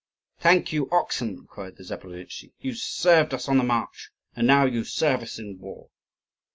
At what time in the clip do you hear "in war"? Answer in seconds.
5.37-5.91